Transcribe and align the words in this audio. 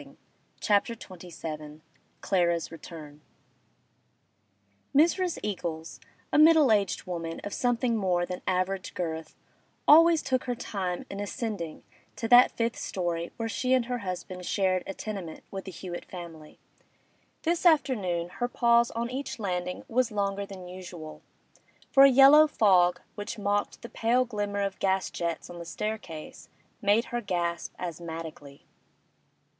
CHAPTER 0.59 0.95
XXVII 0.95 1.81
CLARA'S 2.21 2.71
RETURN 2.71 3.21
Mrs. 4.95 5.37
Eagles, 5.43 5.99
a 6.33 6.39
middle 6.39 6.71
aged 6.71 7.03
woman 7.05 7.39
of 7.43 7.53
something 7.53 7.95
more 7.95 8.25
than 8.25 8.41
average 8.47 8.95
girth, 8.95 9.35
always 9.87 10.23
took 10.23 10.45
her 10.45 10.55
time 10.55 11.05
in 11.11 11.19
ascending 11.19 11.83
to 12.15 12.27
that 12.29 12.49
fifth 12.51 12.79
storey 12.79 13.31
where 13.37 13.47
she 13.47 13.75
and 13.75 13.85
her 13.85 13.99
husband 13.99 14.43
shared 14.43 14.81
a 14.87 14.95
tenement 14.95 15.43
with 15.51 15.65
the 15.65 15.71
Hewett 15.71 16.05
family. 16.05 16.57
This 17.43 17.63
afternoon 17.63 18.29
her 18.29 18.47
pause 18.47 18.89
on 18.89 19.11
each 19.11 19.37
landing 19.37 19.83
was 19.87 20.09
longer 20.11 20.47
than 20.47 20.67
usual, 20.67 21.21
for 21.91 22.05
a 22.05 22.09
yellow 22.09 22.47
fog, 22.47 23.01
which 23.13 23.37
mocked 23.37 23.83
the 23.83 23.87
pale 23.87 24.25
glimmer 24.25 24.61
of 24.61 24.79
gas 24.79 25.11
jets 25.11 25.47
on 25.47 25.59
the 25.59 25.63
staircase, 25.65 26.49
made 26.81 27.05
her 27.13 27.21
gasp 27.21 27.75
asthmatically. 27.77 28.65